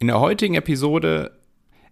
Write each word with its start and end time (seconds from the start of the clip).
In 0.00 0.06
der 0.06 0.20
heutigen 0.20 0.54
Episode 0.54 1.32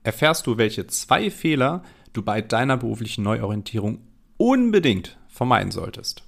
erfährst 0.05 0.47
du, 0.47 0.57
welche 0.59 0.87
zwei 0.87 1.29
Fehler 1.29 1.83
du 2.13 2.23
bei 2.23 2.41
deiner 2.41 2.77
beruflichen 2.77 3.25
Neuorientierung 3.25 3.99
unbedingt 4.37 5.19
vermeiden 5.27 5.73
solltest. 5.73 6.23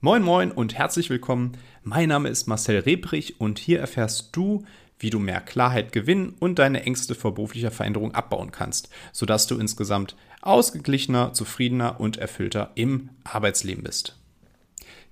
Moin 0.00 0.22
moin 0.22 0.52
und 0.52 0.78
herzlich 0.78 1.10
willkommen. 1.10 1.56
Mein 1.82 2.08
Name 2.08 2.28
ist 2.28 2.46
Marcel 2.46 2.78
Rebrich 2.78 3.40
und 3.40 3.58
hier 3.58 3.80
erfährst 3.80 4.36
du, 4.36 4.64
wie 5.00 5.10
du 5.10 5.18
mehr 5.18 5.40
Klarheit 5.40 5.90
gewinnen 5.90 6.36
und 6.38 6.60
deine 6.60 6.84
Ängste 6.84 7.16
vor 7.16 7.34
beruflicher 7.34 7.72
Veränderung 7.72 8.14
abbauen 8.14 8.52
kannst, 8.52 8.90
sodass 9.10 9.48
du 9.48 9.58
insgesamt 9.58 10.14
ausgeglichener, 10.40 11.32
zufriedener 11.32 11.98
und 11.98 12.16
erfüllter 12.18 12.70
im 12.76 13.10
Arbeitsleben 13.24 13.82
bist. 13.82 14.16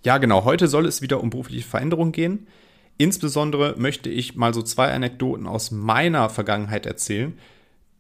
Ja, 0.05 0.19
genau, 0.19 0.45
heute 0.45 0.69
soll 0.69 0.87
es 0.87 1.03
wieder 1.03 1.21
um 1.21 1.31
berufliche 1.31 1.67
Veränderung 1.67 2.13
gehen. 2.13 2.47
Insbesondere 2.99 3.75
möchte 3.79 4.11
ich 4.11 4.37
mal 4.37 4.55
so 4.55 4.63
zwei 4.63 4.93
Anekdoten 4.93 5.47
aus 5.47 5.71
meiner 5.71 6.29
Vergangenheit 6.29 6.87
erzählen, 6.87 7.39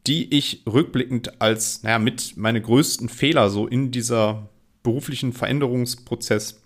die 0.06 0.34
ich 0.36 0.62
rückblickend 0.66 1.40
als, 1.40 1.82
naja, 1.82 1.98
mit 1.98 2.36
meine 2.36 2.60
größten 2.60 3.08
Fehler 3.08 3.50
so 3.50 3.66
in 3.66 3.90
dieser 3.90 4.48
beruflichen 4.82 5.32
Veränderungsprozess 5.32 6.62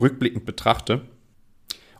rückblickend 0.00 0.44
betrachte. 0.44 1.02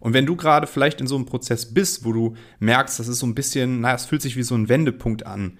Und 0.00 0.14
wenn 0.14 0.26
du 0.26 0.36
gerade 0.36 0.66
vielleicht 0.66 1.00
in 1.00 1.06
so 1.06 1.14
einem 1.14 1.26
Prozess 1.26 1.72
bist, 1.72 2.04
wo 2.04 2.12
du 2.12 2.34
merkst, 2.58 2.98
das 2.98 3.08
ist 3.08 3.20
so 3.20 3.26
ein 3.26 3.34
bisschen, 3.34 3.80
naja, 3.80 3.94
es 3.94 4.04
fühlt 4.04 4.22
sich 4.22 4.36
wie 4.36 4.42
so 4.42 4.54
ein 4.54 4.68
Wendepunkt 4.68 5.26
an. 5.26 5.58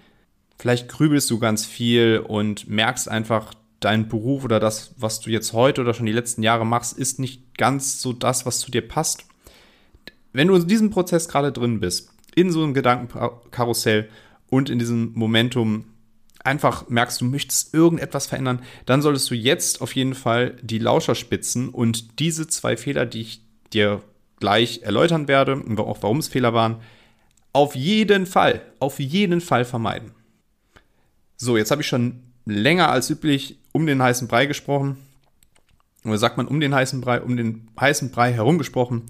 Vielleicht 0.59 0.89
grübelst 0.89 1.31
du 1.31 1.39
ganz 1.39 1.65
viel 1.65 2.19
und 2.27 2.69
merkst 2.69 3.09
einfach, 3.09 3.55
dein 3.81 4.09
Beruf 4.09 4.45
oder 4.45 4.61
das, 4.61 4.95
was 4.97 5.21
du 5.21 5.31
jetzt 5.31 5.53
heute 5.53 5.81
oder 5.81 5.95
schon 5.95 6.07
die 6.07 6.13
letzten 6.13 6.43
Jahre 6.43 6.65
machst, 6.65 6.97
ist 6.97 7.19
nicht 7.19 7.57
ganz 7.59 8.01
so 8.01 8.13
das, 8.13 8.47
was 8.47 8.61
zu 8.61 8.71
dir 8.71 8.87
passt 8.87 9.27
wenn 10.33 10.49
du 10.49 10.55
in 10.55 10.69
diesem 10.69 10.91
Prozess 10.91 11.29
gerade 11.29 11.53
drin 11.53 11.81
bist, 11.81 12.11
in 12.35 12.51
so 12.51 12.63
einem 12.63 12.75
Gedankenkarussell 12.75 14.09
und 14.49 14.71
in 14.71 14.79
diesem 14.79 15.13
Momentum 15.15 15.85
einfach 16.45 16.89
merkst, 16.89 17.21
du 17.21 17.25
möchtest 17.25 17.75
irgendetwas 17.75 18.27
verändern, 18.27 18.63
dann 18.87 19.03
solltest 19.03 19.31
du 19.31 19.35
jetzt 19.35 19.81
auf 19.81 19.95
jeden 19.95 20.15
Fall 20.15 20.57
die 20.63 20.79
Lauscher 20.79 21.15
spitzen 21.15 21.69
und 21.69 22.19
diese 22.19 22.49
zwei 22.49 22.77
Fehler, 22.77 23.07
die 23.07 23.21
ich 23.21 23.43
dir 23.73 24.03
gleich 24.41 24.83
erläutern 24.83 25.29
werde 25.29 25.57
und 25.57 25.79
auch 25.79 26.03
warum 26.03 26.19
es 26.19 26.29
Fehler 26.29 26.53
waren, 26.53 26.77
auf 27.53 27.75
jeden 27.75 28.27
Fall, 28.27 28.63
auf 28.81 28.99
jeden 28.99 29.41
Fall 29.41 29.65
vermeiden. 29.65 30.13
So, 31.37 31.57
jetzt 31.57 31.71
habe 31.71 31.83
ich 31.83 31.89
schon 31.89 32.23
länger 32.45 32.91
als 32.91 33.11
üblich 33.11 33.59
um 33.73 33.87
den 33.87 34.03
heißen 34.03 34.29
Brei 34.29 34.47
gesprochen. 34.47 34.97
Oder 36.05 36.19
sagt 36.19 36.37
man 36.37 36.49
um 36.49 36.61
den 36.61 36.75
heißen 36.75 37.01
Brei, 37.01 37.21
um 37.21 37.37
den 37.37 37.69
heißen 37.79 38.11
Brei 38.11 38.33
herumgesprochen. 38.33 39.03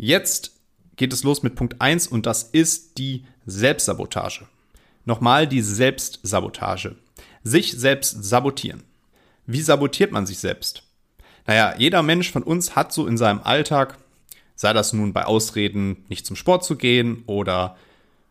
Jetzt 0.00 0.52
geht 0.94 1.12
es 1.12 1.24
los 1.24 1.42
mit 1.42 1.56
Punkt 1.56 1.80
1 1.80 2.06
und 2.06 2.24
das 2.24 2.44
ist 2.44 2.98
die 2.98 3.24
Selbstsabotage. 3.46 4.46
Nochmal 5.04 5.48
die 5.48 5.60
Selbstsabotage. 5.60 6.94
Sich 7.42 7.72
selbst 7.72 8.24
sabotieren. 8.24 8.84
Wie 9.46 9.60
sabotiert 9.60 10.12
man 10.12 10.24
sich 10.24 10.38
selbst? 10.38 10.84
Naja, 11.48 11.74
jeder 11.76 12.04
Mensch 12.04 12.30
von 12.30 12.44
uns 12.44 12.76
hat 12.76 12.92
so 12.92 13.08
in 13.08 13.16
seinem 13.16 13.40
Alltag, 13.40 13.98
sei 14.54 14.72
das 14.72 14.92
nun 14.92 15.12
bei 15.12 15.24
Ausreden, 15.24 16.04
nicht 16.08 16.26
zum 16.26 16.36
Sport 16.36 16.64
zu 16.64 16.76
gehen 16.76 17.24
oder 17.26 17.76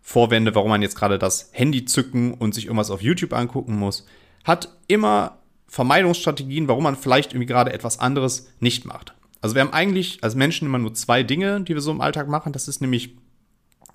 Vorwände, 0.02 0.56
warum 0.56 0.70
man 0.70 0.82
jetzt 0.82 0.96
gerade 0.96 1.20
das 1.20 1.50
Handy 1.52 1.84
zücken 1.84 2.34
und 2.34 2.54
sich 2.54 2.66
irgendwas 2.68 2.92
auf 2.92 3.02
YouTube 3.02 3.34
angucken 3.34 3.76
muss, 3.76 4.06
hat 4.46 4.70
immer 4.88 5.40
Vermeidungsstrategien, 5.68 6.70
warum 6.70 6.84
man 6.84 6.96
vielleicht 6.96 7.34
irgendwie 7.34 7.48
gerade 7.48 7.74
etwas 7.74 8.00
anderes 8.00 8.48
nicht 8.62 8.86
macht. 8.86 9.17
Also 9.48 9.56
wir 9.56 9.62
haben 9.62 9.72
eigentlich 9.72 10.26
als 10.26 10.36
Menschen 10.36 10.68
immer 10.68 10.78
nur 10.78 10.94
zwei 10.94 11.24
Dinge, 11.24 11.62
die 11.62 11.74
wir 11.74 11.80
so 11.80 11.90
im 11.90 12.02
Alltag 12.02 12.28
machen. 12.28 12.52
Das 12.52 12.68
ist 12.68 12.82
nämlich 12.82 13.16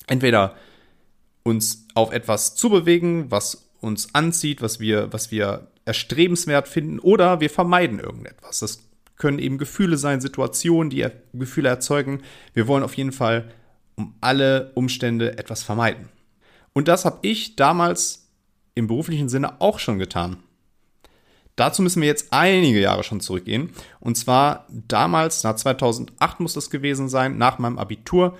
entweder 0.07 0.57
uns 1.43 1.89
auf 1.93 2.11
etwas 2.11 2.55
zu 2.55 2.71
bewegen, 2.71 3.31
was 3.31 3.69
uns 3.83 4.15
anzieht, 4.15 4.63
was 4.63 4.81
wir, 4.81 5.13
was 5.13 5.31
wir 5.31 5.69
erstrebenswert 5.85 6.69
finden, 6.69 7.01
oder 7.01 7.41
wir 7.41 7.51
vermeiden 7.51 7.99
irgendetwas. 7.99 8.61
Das 8.61 8.79
können 9.17 9.39
eben 9.39 9.59
Gefühle 9.59 9.99
sein, 9.99 10.23
Situationen, 10.23 10.89
die 10.89 11.07
Gefühle 11.35 11.69
erzeugen. 11.69 12.23
Wir 12.55 12.67
wollen 12.67 12.83
auf 12.83 12.95
jeden 12.95 13.13
Fall 13.13 13.53
um 13.95 14.15
alle 14.23 14.73
Umstände 14.75 15.37
etwas 15.37 15.63
vermeiden. 15.63 16.09
Und 16.73 16.89
das 16.89 17.05
habe 17.05 17.19
ich 17.21 17.57
damals 17.57 18.31
im 18.75 18.87
beruflichen 18.87 19.29
Sinne 19.29 19.61
auch 19.61 19.79
schon 19.81 19.99
getan. 19.99 20.39
Dazu 21.57 21.83
müssen 21.83 22.01
wir 22.01 22.09
jetzt 22.09 22.33
einige 22.33 22.81
Jahre 22.81 23.05
schon 23.05 23.21
zurückgehen. 23.21 23.71
Und 24.01 24.17
zwar 24.17 24.67
damals, 24.71 25.45
nach 25.45 25.57
2008 25.57 26.41
muss 26.41 26.55
das 26.55 26.71
gewesen 26.71 27.09
sein, 27.09 27.37
nach 27.37 27.59
meinem 27.59 27.79
Abitur. 27.79 28.39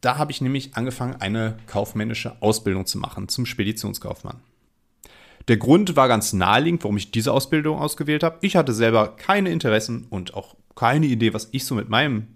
Da 0.00 0.18
habe 0.18 0.32
ich 0.32 0.40
nämlich 0.40 0.74
angefangen, 0.74 1.16
eine 1.20 1.56
kaufmännische 1.66 2.40
Ausbildung 2.42 2.86
zu 2.86 2.98
machen 2.98 3.28
zum 3.28 3.46
Speditionskaufmann. 3.46 4.40
Der 5.48 5.56
Grund 5.56 5.96
war 5.96 6.08
ganz 6.08 6.32
naheliegend, 6.32 6.84
warum 6.84 6.98
ich 6.98 7.10
diese 7.10 7.32
Ausbildung 7.32 7.78
ausgewählt 7.78 8.22
habe. 8.22 8.38
Ich 8.42 8.54
hatte 8.54 8.74
selber 8.74 9.16
keine 9.16 9.50
Interessen 9.50 10.06
und 10.10 10.34
auch 10.34 10.56
keine 10.74 11.06
Idee, 11.06 11.32
was 11.32 11.48
ich 11.52 11.64
so 11.64 11.74
mit 11.74 11.88
meinem 11.88 12.28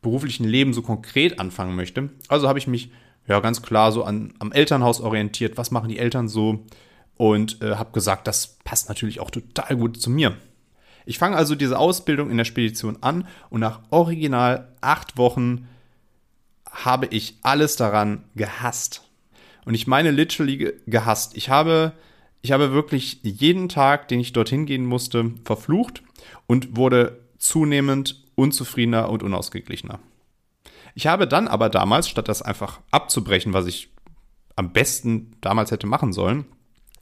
beruflichen 0.00 0.44
Leben 0.44 0.72
so 0.72 0.82
konkret 0.82 1.40
anfangen 1.40 1.74
möchte. 1.74 2.10
Also 2.28 2.46
habe 2.46 2.58
ich 2.58 2.68
mich 2.68 2.90
ja 3.26 3.40
ganz 3.40 3.62
klar 3.62 3.90
so 3.90 4.04
an, 4.04 4.32
am 4.38 4.52
Elternhaus 4.52 5.00
orientiert. 5.00 5.56
Was 5.56 5.72
machen 5.72 5.88
die 5.88 5.98
Eltern 5.98 6.28
so? 6.28 6.64
Und 7.16 7.62
äh, 7.62 7.76
habe 7.76 7.92
gesagt, 7.92 8.26
das 8.26 8.58
passt 8.64 8.88
natürlich 8.88 9.20
auch 9.20 9.30
total 9.30 9.76
gut 9.76 10.00
zu 10.00 10.10
mir. 10.10 10.36
Ich 11.06 11.18
fange 11.18 11.36
also 11.36 11.54
diese 11.54 11.78
Ausbildung 11.78 12.30
in 12.30 12.36
der 12.36 12.44
Spedition 12.44 12.98
an 13.02 13.28
und 13.48 13.60
nach 13.60 13.80
original 13.90 14.74
acht 14.80 15.16
Wochen 15.16 15.68
habe 16.70 17.06
ich 17.06 17.38
alles 17.42 17.76
daran 17.76 18.24
gehasst. 18.34 19.02
Und 19.64 19.74
ich 19.74 19.86
meine 19.86 20.10
literally 20.10 20.74
gehasst. 20.86 21.36
Ich 21.36 21.48
habe, 21.48 21.92
ich 22.42 22.52
habe 22.52 22.72
wirklich 22.72 23.20
jeden 23.22 23.68
Tag, 23.68 24.08
den 24.08 24.20
ich 24.20 24.32
dorthin 24.32 24.66
gehen 24.66 24.84
musste, 24.84 25.32
verflucht 25.44 26.02
und 26.46 26.76
wurde 26.76 27.20
zunehmend 27.38 28.22
unzufriedener 28.34 29.08
und 29.08 29.22
unausgeglichener. 29.22 30.00
Ich 30.94 31.06
habe 31.06 31.26
dann 31.26 31.48
aber 31.48 31.68
damals, 31.68 32.08
statt 32.08 32.28
das 32.28 32.42
einfach 32.42 32.80
abzubrechen, 32.90 33.52
was 33.52 33.66
ich 33.66 33.90
am 34.56 34.72
besten 34.72 35.36
damals 35.40 35.70
hätte 35.70 35.86
machen 35.86 36.12
sollen, 36.12 36.46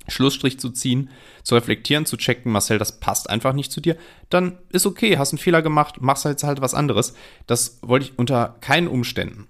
Schlussstrich 0.08 0.58
zu 0.58 0.70
ziehen, 0.70 1.10
zu 1.42 1.54
reflektieren, 1.54 2.06
zu 2.06 2.16
checken, 2.16 2.52
Marcel, 2.52 2.78
das 2.78 3.00
passt 3.00 3.30
einfach 3.30 3.52
nicht 3.52 3.72
zu 3.72 3.80
dir, 3.80 3.96
dann 4.30 4.58
ist 4.70 4.86
okay, 4.86 5.18
hast 5.18 5.32
einen 5.32 5.38
Fehler 5.38 5.62
gemacht, 5.62 6.00
machst 6.00 6.24
jetzt 6.24 6.44
halt 6.44 6.60
was 6.60 6.74
anderes. 6.74 7.14
Das 7.46 7.78
wollte 7.82 8.06
ich 8.06 8.18
unter 8.18 8.56
keinen 8.60 8.88
Umständen. 8.88 9.48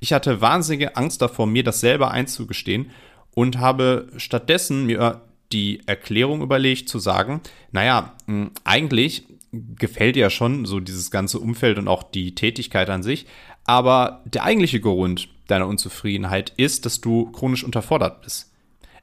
Ich 0.00 0.12
hatte 0.12 0.40
wahnsinnige 0.40 0.96
Angst 0.96 1.20
davor, 1.20 1.46
mir 1.46 1.62
das 1.62 1.80
selber 1.80 2.10
einzugestehen 2.10 2.90
und 3.34 3.58
habe 3.58 4.08
stattdessen 4.16 4.86
mir 4.86 5.22
die 5.52 5.82
Erklärung 5.86 6.42
überlegt, 6.42 6.88
zu 6.88 6.98
sagen, 6.98 7.40
naja, 7.72 8.14
hm, 8.26 8.50
eigentlich 8.64 9.26
gefällt 9.52 10.16
dir 10.16 10.20
ja 10.20 10.30
schon 10.30 10.64
so 10.64 10.80
dieses 10.80 11.10
ganze 11.10 11.40
Umfeld 11.40 11.78
und 11.78 11.88
auch 11.88 12.04
die 12.04 12.34
Tätigkeit 12.34 12.88
an 12.88 13.02
sich, 13.02 13.26
aber 13.64 14.22
der 14.24 14.44
eigentliche 14.44 14.80
Grund 14.80 15.28
deiner 15.48 15.66
Unzufriedenheit 15.66 16.52
ist, 16.56 16.86
dass 16.86 17.00
du 17.00 17.30
chronisch 17.32 17.64
unterfordert 17.64 18.22
bist. 18.22 18.49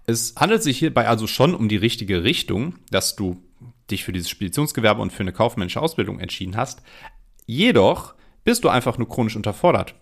Es 0.10 0.36
handelt 0.38 0.64
sich 0.64 0.80
hierbei 0.80 1.08
also 1.10 1.28
schon 1.28 1.54
um 1.54 1.68
die 1.68 1.76
richtige 1.76 2.24
Richtung, 2.24 2.76
dass 2.90 3.18
du 3.18 3.44
dich 3.92 4.06
für 4.06 4.14
dieses 4.14 4.30
Speditionsgewerbe 4.30 5.02
und 5.02 5.12
für 5.12 5.20
eine 5.20 5.34
kaufmännische 5.34 5.82
Ausbildung 5.82 6.20
entschieden 6.20 6.56
hast. 6.56 6.82
Jedoch 7.46 8.14
bist 8.46 8.64
du 8.64 8.70
einfach 8.70 8.98
nur 8.98 9.10
chronisch 9.10 9.36
unterfordert. 9.36 9.96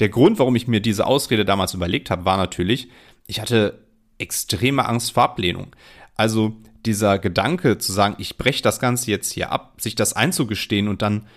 Der 0.00 0.08
Grund, 0.08 0.40
warum 0.40 0.56
ich 0.56 0.66
mir 0.66 0.80
diese 0.80 1.06
Ausrede 1.06 1.44
damals 1.44 1.74
überlegt 1.74 2.10
habe, 2.10 2.24
war 2.24 2.36
natürlich, 2.36 2.88
ich 3.28 3.40
hatte 3.40 3.86
extreme 4.18 4.84
Angst 4.84 5.12
vor 5.12 5.22
Ablehnung. 5.22 5.76
Also 6.16 6.56
dieser 6.84 7.20
Gedanke 7.20 7.78
zu 7.78 7.92
sagen, 7.92 8.16
ich 8.18 8.38
breche 8.38 8.62
das 8.62 8.80
Ganze 8.80 9.12
jetzt 9.12 9.32
hier 9.32 9.52
ab, 9.52 9.80
sich 9.80 9.94
das 9.94 10.14
einzugestehen 10.14 10.88
und 10.88 11.02
dann 11.02 11.28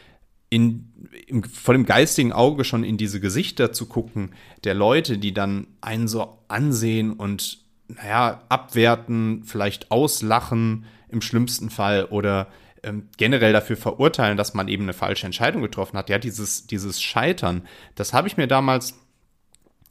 in, 0.49 0.91
im, 1.27 1.43
vor 1.43 1.75
dem 1.75 1.85
geistigen 1.85 2.33
Auge 2.33 2.63
schon 2.63 2.83
in 2.83 2.97
diese 2.97 3.19
Gesichter 3.19 3.71
zu 3.71 3.85
gucken, 3.85 4.33
der 4.63 4.73
Leute, 4.73 5.19
die 5.19 5.33
dann 5.33 5.67
einen 5.81 6.07
so 6.07 6.39
ansehen 6.47 7.13
und 7.13 7.68
naja, 7.89 8.41
abwerten, 8.49 9.43
vielleicht 9.43 9.91
auslachen 9.91 10.85
im 11.09 11.21
schlimmsten 11.21 11.69
Fall 11.69 12.05
oder 12.05 12.47
ähm, 12.83 13.09
generell 13.17 13.51
dafür 13.51 13.77
verurteilen, 13.77 14.37
dass 14.37 14.53
man 14.53 14.67
eben 14.67 14.83
eine 14.83 14.93
falsche 14.93 15.25
Entscheidung 15.25 15.61
getroffen 15.61 15.97
hat. 15.97 16.09
Ja, 16.09 16.17
dieses, 16.17 16.67
dieses 16.67 17.01
Scheitern, 17.01 17.67
das 17.95 18.13
habe 18.13 18.27
ich 18.27 18.37
mir 18.37 18.47
damals 18.47 18.93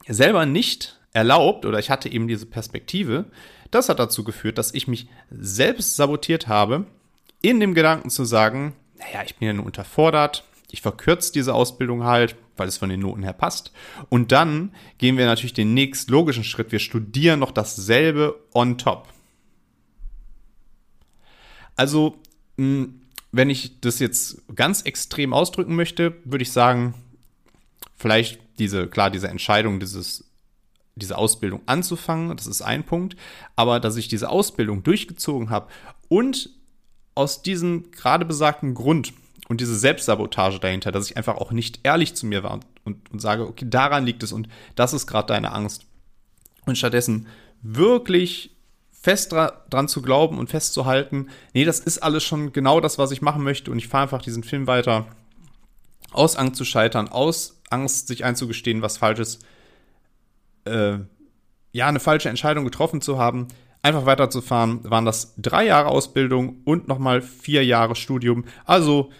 selber 0.07 0.45
nicht 0.45 0.99
erlaubt 1.11 1.65
oder 1.65 1.79
ich 1.79 1.89
hatte 1.89 2.09
eben 2.09 2.27
diese 2.27 2.45
Perspektive. 2.45 3.25
Das 3.71 3.89
hat 3.89 3.99
dazu 3.99 4.23
geführt, 4.23 4.57
dass 4.57 4.73
ich 4.73 4.87
mich 4.87 5.07
selbst 5.29 5.95
sabotiert 5.95 6.47
habe, 6.47 6.85
in 7.41 7.59
dem 7.59 7.73
Gedanken 7.73 8.09
zu 8.09 8.25
sagen, 8.25 8.73
naja, 8.97 9.23
ich 9.25 9.35
bin 9.35 9.47
ja 9.47 9.53
nur 9.53 9.65
unterfordert, 9.65 10.43
ich 10.71 10.81
verkürze 10.81 11.31
diese 11.31 11.53
Ausbildung 11.53 12.03
halt, 12.03 12.35
weil 12.59 12.67
es 12.67 12.77
von 12.77 12.89
den 12.89 12.99
Noten 12.99 13.23
her 13.23 13.33
passt. 13.33 13.71
Und 14.09 14.31
dann 14.31 14.73
gehen 14.97 15.17
wir 15.17 15.25
natürlich 15.25 15.53
den 15.53 15.73
nächst 15.73 16.09
logischen 16.09 16.43
Schritt. 16.43 16.71
Wir 16.71 16.79
studieren 16.79 17.39
noch 17.39 17.51
dasselbe 17.51 18.39
on 18.53 18.77
top. 18.77 19.07
Also, 21.75 22.17
hm, 22.57 23.01
wenn 23.31 23.49
ich 23.49 23.79
das 23.79 23.99
jetzt 23.99 24.41
ganz 24.55 24.81
extrem 24.81 25.33
ausdrücken 25.33 25.75
möchte, 25.75 26.17
würde 26.25 26.43
ich 26.43 26.51
sagen, 26.51 26.93
vielleicht 27.95 28.39
diese, 28.57 28.87
klar, 28.87 29.09
diese 29.09 29.27
Entscheidung, 29.27 29.79
dieses, 29.79 30.25
diese 30.95 31.17
Ausbildung 31.17 31.61
anzufangen, 31.65 32.35
das 32.35 32.47
ist 32.47 32.61
ein 32.61 32.83
Punkt, 32.83 33.15
aber 33.55 33.79
dass 33.79 33.95
ich 33.95 34.07
diese 34.07 34.29
Ausbildung 34.29 34.83
durchgezogen 34.83 35.49
habe 35.49 35.69
und 36.07 36.49
aus 37.15 37.41
diesem 37.41 37.91
gerade 37.91 38.25
besagten 38.25 38.73
Grund 38.73 39.13
und 39.47 39.61
diese 39.61 39.77
Selbstsabotage 39.77 40.59
dahinter, 40.59 40.91
dass 40.91 41.09
ich 41.09 41.17
einfach 41.17 41.37
auch 41.37 41.51
nicht 41.51 41.79
ehrlich 41.83 42.15
zu 42.15 42.25
mir 42.25 42.43
war 42.43 42.59
und, 42.83 43.11
und 43.11 43.19
sage, 43.19 43.47
okay, 43.47 43.65
daran 43.67 44.05
liegt 44.05 44.23
es 44.23 44.31
und 44.31 44.49
das 44.75 44.93
ist 44.93 45.07
gerade 45.07 45.27
deine 45.27 45.53
Angst. 45.53 45.85
Und 46.65 46.77
stattdessen 46.77 47.27
wirklich 47.61 48.55
fest 48.91 49.31
dra 49.31 49.63
dran 49.69 49.87
zu 49.87 50.01
glauben 50.01 50.37
und 50.37 50.49
festzuhalten, 50.49 51.29
nee, 51.53 51.65
das 51.65 51.79
ist 51.79 51.99
alles 51.99 52.23
schon 52.23 52.51
genau 52.51 52.81
das, 52.81 52.97
was 52.97 53.11
ich 53.11 53.21
machen 53.21 53.43
möchte 53.43 53.71
und 53.71 53.77
ich 53.77 53.87
fahre 53.87 54.03
einfach 54.03 54.21
diesen 54.21 54.43
Film 54.43 54.67
weiter 54.67 55.07
aus 56.11 56.35
Angst 56.35 56.55
zu 56.55 56.65
scheitern, 56.65 57.07
aus 57.07 57.61
Angst, 57.69 58.07
sich 58.07 58.25
einzugestehen, 58.25 58.81
was 58.81 58.97
falsches, 58.97 59.39
äh, 60.65 60.97
ja, 61.71 61.87
eine 61.87 61.99
falsche 61.99 62.29
Entscheidung 62.29 62.65
getroffen 62.65 62.99
zu 62.99 63.17
haben, 63.17 63.47
einfach 63.81 64.05
weiterzufahren, 64.05 64.89
waren 64.89 65.05
das 65.05 65.33
drei 65.37 65.65
Jahre 65.65 65.89
Ausbildung 65.89 66.61
und 66.65 66.87
nochmal 66.87 67.21
vier 67.21 67.63
Jahre 67.63 67.95
Studium. 67.95 68.45
Also 68.65 69.11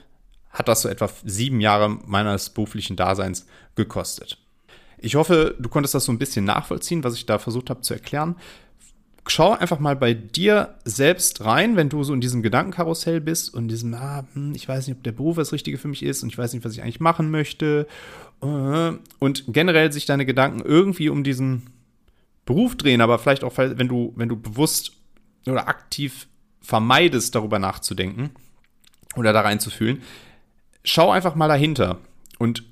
hat 0.60 0.68
das 0.68 0.82
so 0.82 0.90
etwa 0.90 1.10
sieben 1.26 1.62
Jahre 1.62 1.90
meines 2.06 2.50
beruflichen 2.52 2.96
Daseins 2.96 3.48
gekostet. 3.76 4.38
Ich 5.00 5.16
hoffe, 5.16 5.56
du 5.58 5.70
konntest 5.70 5.96
das 5.96 6.06
so 6.06 6.12
ein 6.12 6.20
bisschen 6.20 6.46
nachvollziehen, 6.46 7.04
was 7.04 7.16
ich 7.16 7.26
da 7.26 7.40
versucht 7.40 7.70
habe 7.70 7.82
zu 7.82 7.94
erklären 7.94 8.36
schau 9.30 9.54
einfach 9.54 9.80
mal 9.80 9.96
bei 9.96 10.14
dir 10.14 10.76
selbst 10.86 11.44
rein, 11.46 11.76
wenn 11.76 11.90
du 11.90 12.04
so 12.04 12.14
in 12.14 12.22
diesem 12.22 12.42
Gedankenkarussell 12.42 13.22
bist 13.22 13.54
und 13.54 13.68
diesem, 13.68 13.94
ah, 13.94 14.26
hm, 14.34 14.54
ich 14.56 14.68
weiß 14.68 14.88
nicht, 14.88 14.98
ob 14.98 15.04
der 15.04 15.12
Beruf 15.12 15.38
das 15.38 15.52
Richtige 15.52 15.78
für 15.78 15.88
mich 15.88 16.04
ist 16.04 16.24
und 16.24 16.30
ich 16.30 16.38
weiß 16.38 16.54
nicht, 16.54 16.66
was 16.66 16.74
ich 16.74 16.82
eigentlich 16.82 17.00
machen 17.00 17.32
möchte. 17.32 17.88
Äh, 18.42 18.92
und 19.20 19.44
generell 19.48 19.92
sich 19.92 20.06
deine 20.06 20.26
Gedanken 20.26 20.62
irgendwie 20.62 21.10
um 21.10 21.24
diesen 21.24 21.68
Beruf 22.46 22.76
drehen, 22.76 23.02
aber 23.02 23.20
vielleicht 23.20 23.44
auch, 23.44 23.58
wenn 23.58 23.88
du, 23.88 24.14
wenn 24.16 24.30
du 24.30 24.36
bewusst 24.36 24.94
oder 25.46 25.68
aktiv 25.68 26.28
vermeidest, 26.62 27.36
darüber 27.36 27.60
nachzudenken 27.60 28.32
oder 29.16 29.34
da 29.34 29.42
reinzufühlen, 29.42 30.02
schau 30.84 31.12
einfach 31.12 31.36
mal 31.36 31.48
dahinter 31.48 32.00
und 32.38 32.64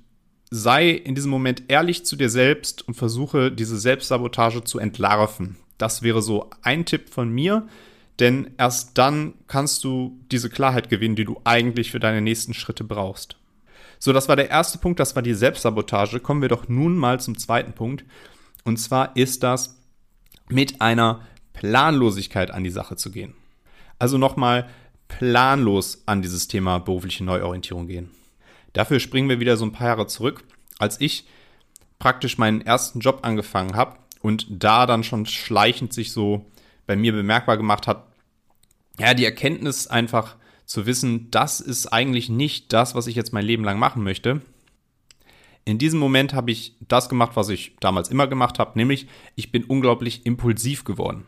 sei 0.50 0.90
in 0.90 1.16
diesem 1.16 1.32
Moment 1.32 1.64
ehrlich 1.68 2.06
zu 2.06 2.16
dir 2.16 2.30
selbst 2.30 2.88
und 2.88 2.94
versuche 2.94 3.52
diese 3.52 3.78
Selbstsabotage 3.78 4.64
zu 4.64 4.80
entlarven. 4.80 5.58
Das 5.78 6.02
wäre 6.02 6.22
so 6.22 6.50
ein 6.62 6.86
Tipp 6.86 7.10
von 7.10 7.30
mir, 7.30 7.68
denn 8.20 8.52
erst 8.58 8.98
dann 8.98 9.34
kannst 9.48 9.84
du 9.84 10.20
diese 10.32 10.50
Klarheit 10.50 10.90
gewinnen, 10.90 11.16
die 11.16 11.26
du 11.26 11.40
eigentlich 11.44 11.92
für 11.92 12.00
deine 12.00 12.22
nächsten 12.22 12.54
Schritte 12.54 12.84
brauchst. 12.84 13.38
So, 14.00 14.14
das 14.14 14.30
war 14.30 14.36
der 14.36 14.50
erste 14.50 14.78
Punkt, 14.78 15.00
das 15.00 15.16
war 15.16 15.24
die 15.24 15.34
Selbstsabotage. 15.34 16.20
Kommen 16.20 16.42
wir 16.42 16.50
doch 16.50 16.68
nun 16.68 16.96
mal 16.98 17.20
zum 17.20 17.38
zweiten 17.38 17.74
Punkt. 17.74 18.06
Und 18.64 18.78
zwar 18.78 19.16
ist 19.16 19.44
das 19.44 19.82
mit 20.50 20.82
einer 20.82 21.22
Planlosigkeit 21.54 22.52
an 22.52 22.64
die 22.64 22.70
Sache 22.70 22.96
zu 22.96 23.12
gehen. 23.12 23.34
Also 24.00 24.18
nochmal 24.18 24.70
planlos 25.08 26.04
an 26.06 26.22
dieses 26.22 26.48
Thema 26.48 26.80
berufliche 26.80 27.24
Neuorientierung 27.24 27.88
gehen. 27.88 28.12
Dafür 28.74 29.00
springen 29.00 29.30
wir 29.30 29.40
wieder 29.40 29.58
so 29.58 29.66
ein 29.66 29.72
paar 29.72 29.88
Jahre 29.88 30.08
zurück, 30.08 30.44
als 30.78 31.02
ich 31.02 31.28
praktisch 32.00 32.38
meinen 32.38 32.62
ersten 32.62 33.00
Job 33.00 33.20
angefangen 33.24 33.76
habe 33.76 33.98
und 34.22 34.46
da 34.50 34.86
dann 34.86 35.04
schon 35.04 35.26
schleichend 35.26 35.94
sich 35.94 36.12
so 36.12 36.46
bei 36.86 36.96
mir 36.96 37.14
bemerkbar 37.14 37.58
gemacht 37.58 37.88
hat, 37.88 38.06
ja, 39.00 39.14
die 39.14 39.26
Erkenntnis 39.26 39.88
einfach 39.88 40.36
zu 40.66 40.86
wissen, 40.86 41.32
das 41.32 41.60
ist 41.60 41.88
eigentlich 41.88 42.30
nicht 42.30 42.74
das, 42.74 42.96
was 42.96 43.08
ich 43.08 43.16
jetzt 43.16 43.34
mein 43.34 43.46
Leben 43.46 43.64
lang 43.64 43.80
machen 43.80 44.04
möchte. 44.04 44.42
In 45.66 45.78
diesem 45.78 46.00
Moment 46.00 46.34
habe 46.34 46.52
ich 46.52 46.76
das 46.88 47.10
gemacht, 47.10 47.32
was 47.36 47.50
ich 47.50 47.76
damals 47.80 48.10
immer 48.10 48.28
gemacht 48.28 48.58
habe, 48.60 48.78
nämlich 48.78 49.08
ich 49.36 49.52
bin 49.52 49.64
unglaublich 49.66 50.26
impulsiv 50.26 50.84
geworden. 50.84 51.26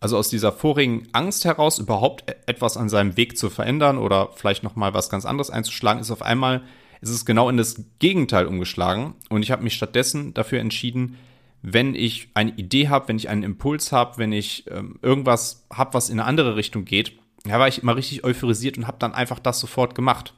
Also 0.00 0.16
aus 0.16 0.28
dieser 0.28 0.52
vorigen 0.52 1.08
Angst 1.12 1.44
heraus, 1.44 1.78
überhaupt 1.78 2.30
e-, 2.30 2.34
etwas 2.46 2.76
an 2.76 2.88
seinem 2.88 3.16
Weg 3.16 3.36
zu 3.36 3.50
verändern 3.50 3.98
oder 3.98 4.30
vielleicht 4.34 4.62
nochmal 4.62 4.94
was 4.94 5.10
ganz 5.10 5.26
anderes 5.26 5.50
einzuschlagen, 5.50 6.00
ist 6.00 6.10
auf 6.10 6.22
einmal, 6.22 6.62
ist 7.00 7.10
es 7.10 7.24
genau 7.24 7.48
in 7.48 7.56
das 7.56 7.84
Gegenteil 7.98 8.46
umgeschlagen. 8.46 9.14
Und 9.28 9.42
ich 9.42 9.50
habe 9.50 9.64
mich 9.64 9.74
stattdessen 9.74 10.34
dafür 10.34 10.60
entschieden, 10.60 11.16
wenn 11.62 11.94
ich 11.94 12.28
eine 12.34 12.52
Idee 12.52 12.88
habe, 12.88 13.08
wenn 13.08 13.16
ich 13.16 13.28
einen 13.28 13.42
Impuls 13.42 13.90
habe, 13.90 14.18
wenn 14.18 14.32
ich 14.32 14.66
ähm, 14.70 14.98
irgendwas 15.02 15.66
habe, 15.72 15.94
was 15.94 16.08
in 16.08 16.20
eine 16.20 16.28
andere 16.28 16.54
Richtung 16.54 16.84
geht, 16.84 17.18
da 17.44 17.58
war 17.58 17.68
ich 17.68 17.82
immer 17.82 17.96
richtig 17.96 18.24
euphorisiert 18.24 18.78
und 18.78 18.86
habe 18.86 18.98
dann 18.98 19.14
einfach 19.14 19.38
das 19.38 19.58
sofort 19.58 19.94
gemacht. 19.94 20.34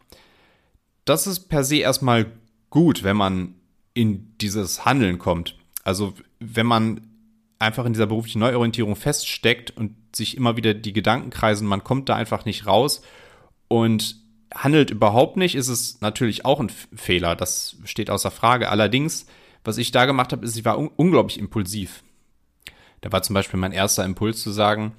Das 1.05 1.27
ist 1.27 1.49
per 1.49 1.65
se 1.65 1.77
erstmal 1.77 2.27
gut, 2.71 3.03
wenn 3.03 3.17
man 3.17 3.55
in 3.95 4.37
dieses 4.39 4.85
Handeln 4.85 5.19
kommt. 5.19 5.57
Also 5.83 6.15
wenn 6.39 6.67
man 6.67 7.10
einfach 7.61 7.85
in 7.85 7.93
dieser 7.93 8.07
beruflichen 8.07 8.41
Neuorientierung 8.41 8.97
feststeckt 8.97 9.77
und 9.77 9.95
sich 10.15 10.37
immer 10.37 10.57
wieder 10.57 10.75
die 10.75 10.93
Gedanken 10.93 11.31
kreisen, 11.31 11.69
man 11.69 11.85
kommt 11.85 12.09
da 12.09 12.17
einfach 12.17 12.45
nicht 12.45 12.67
raus 12.67 13.03
und 13.69 14.17
handelt 14.53 14.91
überhaupt 14.91 15.37
nicht, 15.37 15.55
ist 15.55 15.69
es 15.69 16.01
natürlich 16.01 16.45
auch 16.45 16.59
ein 16.59 16.71
Fehler. 16.97 17.37
Das 17.37 17.77
steht 17.85 18.11
außer 18.11 18.33
Frage. 18.33 18.69
Allerdings 18.69 19.27
was 19.65 19.79
ich 19.79 19.91
da 19.91 20.07
gemacht 20.07 20.33
habe, 20.33 20.45
ist, 20.45 20.57
ich 20.57 20.65
war 20.65 20.79
un 20.79 20.89
unglaublich 20.97 21.39
impulsiv. 21.39 22.03
Da 23.01 23.13
war 23.13 23.23
zum 23.23 23.35
Beispiel 23.35 23.61
mein 23.61 23.73
erster 23.73 24.05
Impuls 24.05 24.43
zu 24.43 24.51
sagen, 24.51 24.93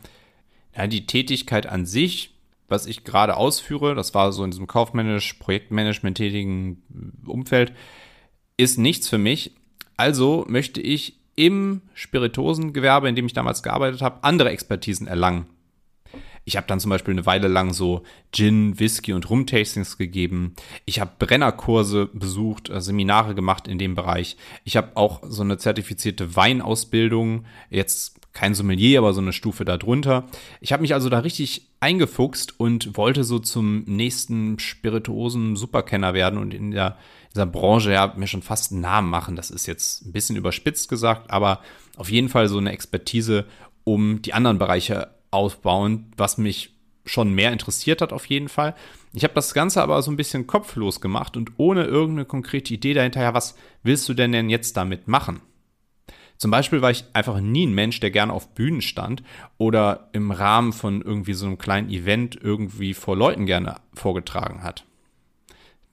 ja, 0.75 0.87
die 0.87 1.05
Tätigkeit 1.05 1.67
an 1.67 1.85
sich, 1.85 2.35
was 2.67 2.85
ich 2.85 3.03
gerade 3.03 3.35
ausführe, 3.35 3.95
das 3.95 4.13
war 4.13 4.31
so 4.31 4.43
in 4.43 4.51
diesem 4.51 4.67
kaufmännisch, 4.67 5.33
Projektmanagement 5.33 6.17
tätigen 6.17 6.83
Umfeld, 7.25 7.73
ist 8.57 8.77
nichts 8.77 9.09
für 9.09 9.17
mich. 9.17 9.55
Also 9.97 10.45
möchte 10.47 10.81
ich 10.81 11.19
im 11.41 11.81
Spirituosengewerbe, 11.95 13.09
in 13.09 13.15
dem 13.15 13.25
ich 13.25 13.33
damals 13.33 13.63
gearbeitet 13.63 14.03
habe, 14.03 14.23
andere 14.23 14.51
Expertisen 14.51 15.07
erlangen. 15.07 15.47
Ich 16.45 16.55
habe 16.55 16.67
dann 16.67 16.79
zum 16.79 16.89
Beispiel 16.89 17.13
eine 17.13 17.25
Weile 17.25 17.47
lang 17.47 17.73
so 17.73 18.03
Gin, 18.31 18.79
Whisky 18.79 19.13
und 19.13 19.27
Rum-Tastings 19.29 19.97
gegeben. 19.97 20.55
Ich 20.85 20.99
habe 20.99 21.11
Brennerkurse 21.17 22.09
besucht, 22.13 22.69
äh, 22.69 22.79
Seminare 22.79 23.33
gemacht 23.33 23.67
in 23.67 23.79
dem 23.79 23.95
Bereich. 23.95 24.37
Ich 24.63 24.77
habe 24.77 24.95
auch 24.95 25.21
so 25.23 25.41
eine 25.41 25.57
zertifizierte 25.57 26.35
Weinausbildung, 26.35 27.45
jetzt 27.71 28.19
kein 28.33 28.53
Sommelier, 28.53 28.99
aber 28.99 29.13
so 29.13 29.21
eine 29.21 29.33
Stufe 29.33 29.65
darunter. 29.65 30.27
Ich 30.61 30.73
habe 30.73 30.81
mich 30.81 30.93
also 30.93 31.09
da 31.09 31.19
richtig 31.19 31.69
eingefuchst 31.79 32.59
und 32.59 32.97
wollte 32.97 33.23
so 33.23 33.39
zum 33.39 33.83
nächsten 33.85 34.59
spirituosen 34.59 35.55
Superkenner 35.55 36.13
werden 36.13 36.39
und 36.39 36.53
in 36.53 36.71
der 36.71 36.97
dieser 37.33 37.45
Branche 37.45 37.91
ja 37.91 38.13
mir 38.15 38.27
schon 38.27 38.41
fast 38.41 38.71
einen 38.71 38.81
Namen 38.81 39.09
machen. 39.09 39.35
Das 39.35 39.51
ist 39.51 39.65
jetzt 39.65 40.05
ein 40.05 40.11
bisschen 40.11 40.35
überspitzt 40.35 40.89
gesagt, 40.89 41.31
aber 41.31 41.61
auf 41.97 42.09
jeden 42.09 42.29
Fall 42.29 42.47
so 42.47 42.57
eine 42.57 42.71
Expertise, 42.71 43.45
um 43.83 44.21
die 44.21 44.33
anderen 44.33 44.57
Bereiche 44.57 45.09
aufbauen, 45.31 46.11
was 46.17 46.37
mich 46.37 46.75
schon 47.05 47.33
mehr 47.33 47.51
interessiert 47.51 48.01
hat 48.01 48.13
auf 48.13 48.25
jeden 48.25 48.49
Fall. 48.49 48.75
Ich 49.13 49.23
habe 49.23 49.33
das 49.33 49.53
Ganze 49.53 49.81
aber 49.81 50.01
so 50.01 50.11
ein 50.11 50.17
bisschen 50.17 50.45
kopflos 50.45 51.01
gemacht 51.01 51.35
und 51.35 51.53
ohne 51.57 51.85
irgendeine 51.85 52.25
konkrete 52.25 52.73
Idee 52.73 52.93
dahinter, 52.93 53.21
ja, 53.21 53.33
was 53.33 53.55
willst 53.83 54.07
du 54.07 54.13
denn 54.13 54.31
denn 54.31 54.49
jetzt 54.49 54.77
damit 54.77 55.07
machen? 55.07 55.41
Zum 56.37 56.51
Beispiel 56.51 56.81
war 56.81 56.91
ich 56.91 57.05
einfach 57.13 57.39
nie 57.39 57.67
ein 57.67 57.73
Mensch, 57.73 57.99
der 57.99 58.09
gerne 58.09 58.33
auf 58.33 58.55
Bühnen 58.55 58.81
stand 58.81 59.21
oder 59.57 60.09
im 60.11 60.31
Rahmen 60.31 60.73
von 60.73 61.01
irgendwie 61.01 61.33
so 61.33 61.45
einem 61.45 61.59
kleinen 61.59 61.89
Event 61.89 62.35
irgendwie 62.41 62.93
vor 62.93 63.15
Leuten 63.15 63.45
gerne 63.45 63.75
vorgetragen 63.93 64.63
hat. 64.63 64.85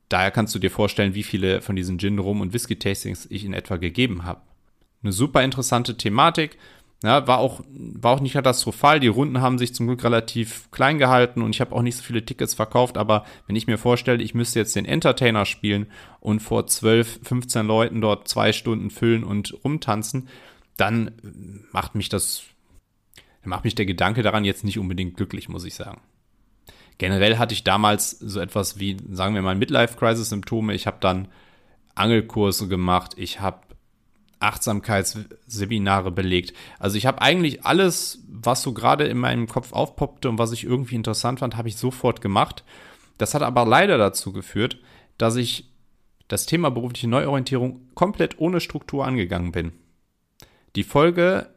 Daher 0.09 0.31
kannst 0.31 0.55
du 0.55 0.59
dir 0.59 0.71
vorstellen, 0.71 1.15
wie 1.15 1.23
viele 1.23 1.61
von 1.61 1.77
diesen 1.77 1.99
Gin, 1.99 2.19
Rum 2.19 2.41
und 2.41 2.53
Whisky-Tastings 2.53 3.27
ich 3.31 3.45
in 3.45 3.53
etwa 3.53 3.77
gegeben 3.77 4.25
habe. 4.25 4.41
Eine 5.03 5.13
super 5.13 5.43
interessante 5.43 5.97
Thematik, 5.97 6.59
ja, 7.05 7.29
war 7.29 7.39
auch, 7.39 7.61
war 7.69 8.13
auch 8.13 8.21
nicht 8.21 8.33
katastrophal. 8.33 8.99
Die 8.99 9.07
Runden 9.07 9.41
haben 9.41 9.59
sich 9.59 9.73
zum 9.73 9.87
Glück 9.87 10.03
relativ 10.03 10.69
klein 10.73 10.99
gehalten 10.99 11.43
und 11.43 11.55
ich 11.55 11.61
habe 11.61 11.75
auch 11.75 11.83
nicht 11.83 11.97
so 11.97 12.03
viele 12.03 12.25
Tickets 12.25 12.55
verkauft. 12.55 12.99
Aber 12.99 13.25
wenn 13.47 13.55
ich 13.55 13.69
mir 13.69 13.79
vorstelle, 13.79 14.23
ich 14.23 14.35
müsste 14.35 14.59
jetzt 14.59 14.75
den 14.75 14.85
Entertainer 14.85 15.45
spielen 15.45 15.87
und 16.19 16.41
vor 16.41 16.67
12, 16.67 17.21
15 17.23 17.67
Leuten 17.67 18.01
dort 18.01 18.27
zwei 18.27 18.53
Stunden 18.53 18.91
füllen 18.91 19.23
und 19.23 19.55
rumtanzen, 19.63 20.29
dann 20.77 21.13
macht 21.71 21.95
mich 21.95 22.09
das, 22.09 22.43
macht 23.45 23.65
mich 23.65 23.77
der 23.77 23.87
Gedanke 23.87 24.23
daran 24.23 24.45
jetzt 24.45 24.65
nicht 24.65 24.79
unbedingt 24.79 25.17
glücklich, 25.17 25.49
muss 25.49 25.65
ich 25.65 25.75
sagen. 25.75 26.01
Generell 26.99 27.39
hatte 27.39 27.55
ich 27.55 27.65
damals 27.65 28.11
so 28.11 28.41
etwas 28.41 28.79
wie, 28.79 28.97
sagen 29.11 29.35
wir 29.35 29.43
mal, 29.43 29.55
Midlife-Crisis-Symptome. 29.55 30.75
Ich 30.75 30.87
habe 30.87 30.99
dann 31.01 31.29
Angelkurse 31.95 32.69
gemacht, 32.69 33.13
ich 33.17 33.41
habe 33.41 33.61
Achtsamkeitsseminare 34.41 36.11
belegt. 36.11 36.53
Also 36.79 36.97
ich 36.97 37.07
habe 37.07 37.23
eigentlich 37.23 37.65
alles, 37.65 38.23
was 38.29 38.63
so 38.63 38.73
gerade 38.73 39.05
in 39.07 39.19
meinem 39.19 39.49
Kopf 39.49 39.73
aufpoppte 39.73 40.29
und 40.29 40.39
was 40.39 40.53
ich 40.53 40.65
irgendwie 40.65 40.95
interessant 40.95 41.41
fand, 41.41 41.57
habe 41.57 41.69
ich 41.69 41.77
sofort 41.77 42.21
gemacht. 42.21 42.65
Das 43.17 43.35
hat 43.35 43.43
aber 43.43 43.65
leider 43.67 43.99
dazu 43.99 44.33
geführt, 44.33 44.79
dass 45.19 45.37
ich 45.37 45.73
das 46.29 46.47
Thema 46.47 46.71
berufliche 46.71 47.09
Neuorientierung 47.09 47.89
komplett 47.95 48.39
ohne 48.39 48.61
Struktur 48.61 49.05
angegangen 49.05 49.51
bin. 49.51 49.73
Die 50.77 50.85
Folge, 50.85 51.49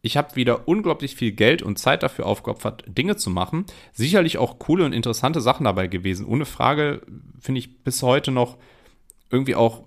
ich 0.00 0.16
habe 0.16 0.36
wieder 0.36 0.68
unglaublich 0.68 1.16
viel 1.16 1.32
Geld 1.32 1.62
und 1.62 1.78
Zeit 1.78 2.02
dafür 2.02 2.26
aufgeopfert, 2.26 2.84
Dinge 2.86 3.16
zu 3.16 3.30
machen. 3.30 3.66
Sicherlich 3.92 4.38
auch 4.38 4.58
coole 4.58 4.84
und 4.84 4.92
interessante 4.92 5.40
Sachen 5.40 5.64
dabei 5.64 5.88
gewesen. 5.88 6.26
Ohne 6.26 6.44
Frage 6.44 7.02
finde 7.40 7.58
ich 7.58 7.82
bis 7.82 8.02
heute 8.02 8.30
noch 8.30 8.56
irgendwie 9.30 9.56
auch 9.56 9.82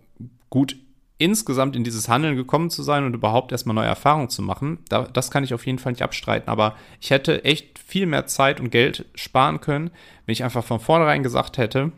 gut 0.49 0.75
insgesamt 1.21 1.75
in 1.75 1.83
dieses 1.83 2.09
Handeln 2.09 2.35
gekommen 2.35 2.71
zu 2.71 2.81
sein 2.81 3.05
und 3.05 3.13
überhaupt 3.13 3.51
erstmal 3.51 3.75
neue 3.75 3.85
Erfahrungen 3.85 4.29
zu 4.29 4.41
machen, 4.41 4.79
da, 4.89 5.03
das 5.03 5.29
kann 5.29 5.43
ich 5.43 5.53
auf 5.53 5.67
jeden 5.67 5.77
Fall 5.77 5.91
nicht 5.91 6.01
abstreiten. 6.01 6.49
Aber 6.49 6.75
ich 6.99 7.11
hätte 7.11 7.45
echt 7.45 7.77
viel 7.77 8.07
mehr 8.07 8.25
Zeit 8.25 8.59
und 8.59 8.71
Geld 8.71 9.05
sparen 9.13 9.61
können, 9.61 9.91
wenn 10.25 10.33
ich 10.33 10.43
einfach 10.43 10.63
von 10.63 10.79
vornherein 10.79 11.21
gesagt 11.21 11.59
hätte, 11.59 11.91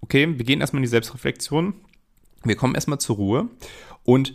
okay, 0.00 0.26
wir 0.38 0.44
gehen 0.46 0.62
erstmal 0.62 0.78
in 0.78 0.84
die 0.84 0.88
Selbstreflexion, 0.88 1.74
wir 2.44 2.56
kommen 2.56 2.74
erstmal 2.74 2.98
zur 2.98 3.16
Ruhe 3.16 3.48
und 4.04 4.34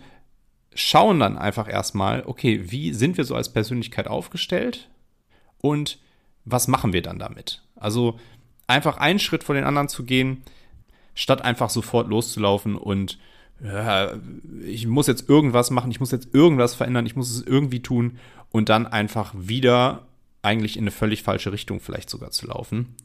schauen 0.78 1.20
dann 1.20 1.38
einfach 1.38 1.68
erstmal, 1.68 2.24
okay, 2.26 2.72
wie 2.72 2.94
sind 2.94 3.18
wir 3.18 3.26
so 3.26 3.36
als 3.36 3.52
Persönlichkeit 3.52 4.08
aufgestellt 4.08 4.90
und 5.58 5.98
was 6.46 6.68
machen 6.68 6.94
wir 6.94 7.02
dann 7.02 7.18
damit? 7.18 7.64
Also 7.76 8.20
einfach 8.68 8.98
einen 8.98 9.18
Schritt 9.18 9.44
vor 9.44 9.56
den 9.56 9.64
anderen 9.64 9.90
zu 9.90 10.04
gehen, 10.04 10.44
statt 11.16 11.42
einfach 11.42 11.72
sofort 11.72 12.08
loszulaufen 12.08 12.76
und 12.76 13.18
ja, 13.64 14.14
ich 14.64 14.86
muss 14.86 15.08
jetzt 15.08 15.28
irgendwas 15.28 15.72
machen, 15.72 15.90
ich 15.90 16.00
muss 16.00 16.12
jetzt 16.12 16.34
irgendwas 16.36 16.76
verändern, 16.76 17.08
ich 17.08 17.16
muss 17.16 17.32
es 17.32 17.42
irgendwie 17.42 17.82
tun 17.82 18.20
und 18.52 18.70
dann 18.70 18.86
einfach 18.86 19.34
wieder 19.36 20.06
eigentlich 20.44 20.78
in 20.78 20.84
eine 20.84 20.92
völlig 20.92 21.24
falsche 21.24 21.52
Richtung 21.52 21.80
vielleicht 21.80 22.12
sogar 22.12 22.30
zu 22.30 22.46
laufen. 22.46 22.96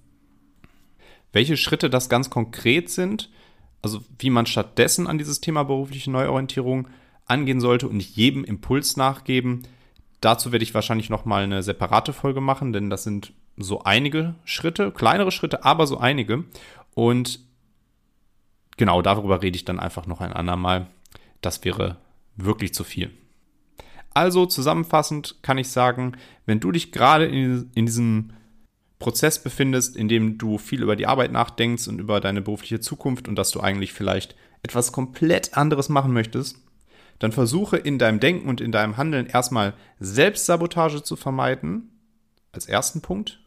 Welche 1.32 1.56
Schritte 1.56 1.88
das 1.88 2.10
ganz 2.10 2.28
konkret 2.28 2.90
sind, 2.90 3.30
also 3.80 4.02
wie 4.18 4.28
man 4.28 4.44
stattdessen 4.44 5.06
an 5.06 5.16
dieses 5.16 5.40
Thema 5.40 5.62
berufliche 5.62 6.10
Neuorientierung 6.10 6.86
angehen 7.26 7.60
sollte 7.60 7.88
und 7.88 7.96
nicht 7.96 8.16
jedem 8.16 8.44
Impuls 8.44 8.96
nachgeben, 8.96 9.62
dazu 10.20 10.52
werde 10.52 10.62
ich 10.62 10.74
wahrscheinlich 10.74 11.10
noch 11.10 11.24
mal 11.24 11.44
eine 11.44 11.62
separate 11.62 12.12
Folge 12.12 12.40
machen, 12.40 12.72
denn 12.72 12.90
das 12.90 13.04
sind 13.04 13.32
so 13.56 13.82
einige 13.84 14.34
Schritte, 14.44 14.90
kleinere 14.90 15.30
Schritte, 15.30 15.64
aber 15.64 15.86
so 15.86 15.98
einige 15.98 16.44
und 16.94 17.40
genau 18.76 19.02
darüber 19.02 19.42
rede 19.42 19.56
ich 19.56 19.64
dann 19.64 19.78
einfach 19.78 20.06
noch 20.06 20.20
ein 20.20 20.32
andermal. 20.32 20.86
Das 21.40 21.64
wäre 21.64 21.96
wirklich 22.36 22.72
zu 22.74 22.84
viel. 22.84 23.10
Also 24.14 24.46
zusammenfassend 24.46 25.42
kann 25.42 25.58
ich 25.58 25.68
sagen, 25.68 26.16
wenn 26.46 26.60
du 26.60 26.72
dich 26.72 26.92
gerade 26.92 27.26
in, 27.26 27.70
in 27.74 27.86
diesem 27.86 28.32
Prozess 28.98 29.42
befindest, 29.42 29.96
in 29.96 30.08
dem 30.08 30.38
du 30.38 30.58
viel 30.58 30.82
über 30.82 30.96
die 30.96 31.06
Arbeit 31.06 31.32
nachdenkst 31.32 31.88
und 31.88 31.98
über 31.98 32.20
deine 32.20 32.40
berufliche 32.40 32.80
Zukunft 32.80 33.26
und 33.26 33.36
dass 33.36 33.50
du 33.50 33.60
eigentlich 33.60 33.92
vielleicht 33.92 34.36
etwas 34.62 34.92
komplett 34.92 35.56
anderes 35.56 35.88
machen 35.88 36.12
möchtest, 36.12 36.61
dann 37.22 37.30
versuche 37.30 37.76
in 37.76 38.00
deinem 38.00 38.18
Denken 38.18 38.48
und 38.48 38.60
in 38.60 38.72
deinem 38.72 38.96
Handeln 38.96 39.26
erstmal 39.26 39.74
Selbstsabotage 40.00 41.04
zu 41.04 41.14
vermeiden, 41.14 42.00
als 42.50 42.66
ersten 42.66 43.00
Punkt. 43.00 43.38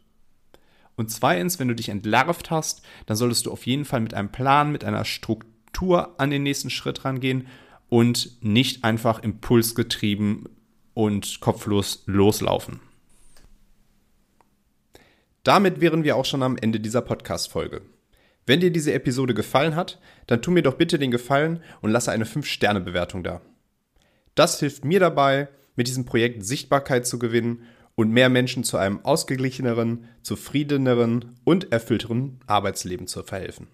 Und 0.96 1.10
zweitens, 1.10 1.58
wenn 1.58 1.68
du 1.68 1.74
dich 1.74 1.90
entlarvt 1.90 2.50
hast, 2.50 2.80
dann 3.04 3.18
solltest 3.18 3.44
du 3.44 3.52
auf 3.52 3.66
jeden 3.66 3.84
Fall 3.84 4.00
mit 4.00 4.14
einem 4.14 4.32
Plan, 4.32 4.72
mit 4.72 4.82
einer 4.82 5.04
Struktur 5.04 6.18
an 6.18 6.30
den 6.30 6.42
nächsten 6.42 6.70
Schritt 6.70 7.04
rangehen 7.04 7.48
und 7.90 8.42
nicht 8.42 8.82
einfach 8.82 9.22
impulsgetrieben 9.22 10.48
und 10.94 11.40
kopflos 11.40 12.02
loslaufen. 12.06 12.80
Damit 15.42 15.82
wären 15.82 16.02
wir 16.02 16.16
auch 16.16 16.24
schon 16.24 16.42
am 16.42 16.56
Ende 16.56 16.80
dieser 16.80 17.02
Podcast-Folge. 17.02 17.82
Wenn 18.46 18.60
dir 18.60 18.70
diese 18.70 18.94
Episode 18.94 19.34
gefallen 19.34 19.76
hat, 19.76 20.00
dann 20.28 20.40
tu 20.40 20.50
mir 20.50 20.62
doch 20.62 20.78
bitte 20.78 20.98
den 20.98 21.10
Gefallen 21.10 21.62
und 21.82 21.90
lasse 21.90 22.10
eine 22.10 22.24
5-Sterne-Bewertung 22.24 23.22
da. 23.22 23.42
Das 24.36 24.60
hilft 24.60 24.84
mir 24.84 25.00
dabei, 25.00 25.48
mit 25.76 25.88
diesem 25.88 26.04
Projekt 26.04 26.44
Sichtbarkeit 26.44 27.06
zu 27.06 27.18
gewinnen 27.18 27.62
und 27.96 28.10
mehr 28.10 28.28
Menschen 28.28 28.64
zu 28.64 28.76
einem 28.76 29.04
ausgeglicheneren, 29.04 30.04
zufriedeneren 30.22 31.36
und 31.44 31.72
erfüllteren 31.72 32.38
Arbeitsleben 32.46 33.06
zu 33.06 33.22
verhelfen. 33.22 33.66